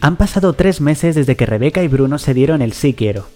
[0.00, 3.26] Han pasado tres meses desde que Rebeca y Bruno se dieron el sí quiero.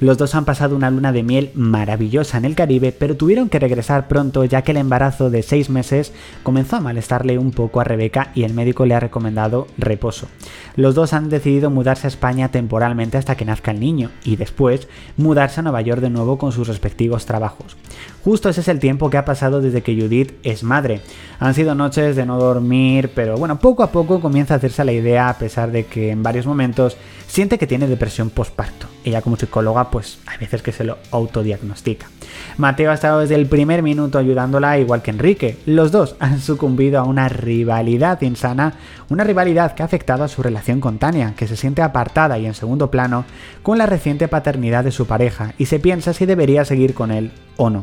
[0.00, 3.58] Los dos han pasado una luna de miel maravillosa en el Caribe, pero tuvieron que
[3.58, 6.12] regresar pronto ya que el embarazo de seis meses
[6.44, 10.28] comenzó a malestarle un poco a Rebeca y el médico le ha recomendado reposo.
[10.76, 14.86] Los dos han decidido mudarse a España temporalmente hasta que nazca el niño y después
[15.16, 17.76] mudarse a Nueva York de nuevo con sus respectivos trabajos.
[18.22, 21.00] Justo ese es el tiempo que ha pasado desde que Judith es madre.
[21.40, 24.92] Han sido noches de no dormir, pero bueno, poco a poco comienza a hacerse la
[24.92, 26.96] idea a pesar de que en varios momentos
[27.26, 28.86] siente que tiene depresión postparto.
[29.08, 32.10] Ella como psicóloga pues hay veces que se lo autodiagnostica.
[32.56, 35.58] Mateo ha estado desde el primer minuto ayudándola igual que Enrique.
[35.66, 38.74] Los dos han sucumbido a una rivalidad insana,
[39.08, 42.46] una rivalidad que ha afectado a su relación con Tania, que se siente apartada y
[42.46, 43.24] en segundo plano
[43.62, 47.32] con la reciente paternidad de su pareja y se piensa si debería seguir con él
[47.56, 47.82] o no.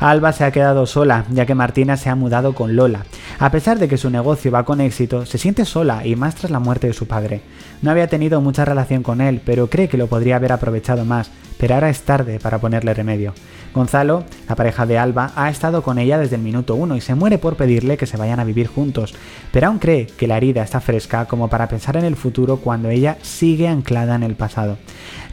[0.00, 3.04] Alba se ha quedado sola, ya que Martina se ha mudado con Lola.
[3.40, 6.52] A pesar de que su negocio va con éxito, se siente sola y más tras
[6.52, 7.42] la muerte de su padre.
[7.82, 11.30] No había tenido mucha relación con él, pero cree que lo podría haber aprovechado más,
[11.58, 13.34] pero ahora es tarde para ponerle remedio.
[13.74, 17.14] Gonzalo, la pareja de Alba, ha estado con ella desde el minuto uno y se
[17.14, 19.14] muere por pedirle que se vayan a vivir juntos,
[19.52, 22.88] pero aún cree que la herida está fresca como para pensar en el futuro cuando
[22.88, 24.78] ella sigue anclada en el pasado.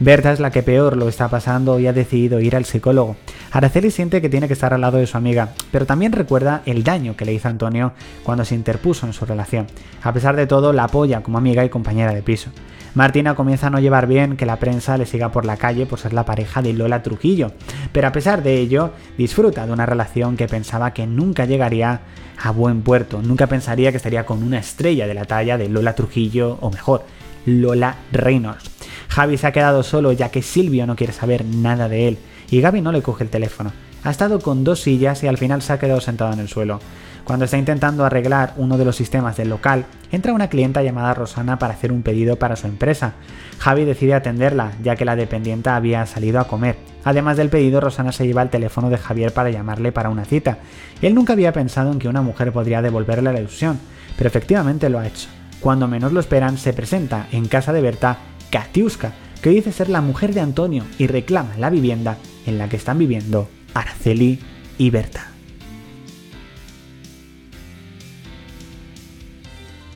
[0.00, 3.16] Berta es la que peor lo está pasando y ha decidido ir al psicólogo.
[3.52, 6.84] Araceli siente que tiene que estar al lado de su amiga, pero también recuerda el
[6.84, 9.66] daño que le hizo Antonio cuando se interpuso en su relación.
[10.02, 12.50] A pesar de todo, la apoya como amiga y compañera de piso.
[12.96, 15.98] Martina comienza a no llevar bien que la prensa le siga por la calle por
[15.98, 17.52] ser la pareja de Lola Trujillo,
[17.92, 22.00] pero a pesar de ello, disfruta de una relación que pensaba que nunca llegaría
[22.42, 25.94] a buen puerto, nunca pensaría que estaría con una estrella de la talla de Lola
[25.94, 27.02] Trujillo, o mejor,
[27.44, 28.70] Lola Reynolds.
[29.08, 32.18] Javi se ha quedado solo ya que Silvio no quiere saber nada de él
[32.50, 33.72] y Gaby no le coge el teléfono.
[34.04, 36.80] Ha estado con dos sillas y al final se ha quedado sentado en el suelo.
[37.26, 41.58] Cuando está intentando arreglar uno de los sistemas del local, entra una clienta llamada Rosana
[41.58, 43.14] para hacer un pedido para su empresa.
[43.58, 46.76] Javi decide atenderla, ya que la dependienta había salido a comer.
[47.02, 50.58] Además del pedido, Rosana se lleva el teléfono de Javier para llamarle para una cita.
[51.02, 53.80] Él nunca había pensado en que una mujer podría devolverle la ilusión,
[54.16, 55.26] pero efectivamente lo ha hecho.
[55.58, 58.18] Cuando menos lo esperan, se presenta en casa de Berta
[58.52, 62.76] Katiuska, que dice ser la mujer de Antonio y reclama la vivienda en la que
[62.76, 64.38] están viviendo Araceli
[64.78, 65.35] y Berta.